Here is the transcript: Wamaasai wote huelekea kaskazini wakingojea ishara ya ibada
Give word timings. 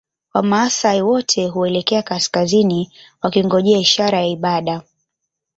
Wamaasai 0.33 1.01
wote 1.01 1.47
huelekea 1.47 2.03
kaskazini 2.03 2.91
wakingojea 3.21 3.79
ishara 3.79 4.19
ya 4.21 4.27
ibada 4.27 4.81